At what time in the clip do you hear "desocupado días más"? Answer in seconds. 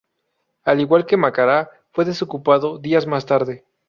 2.05-3.27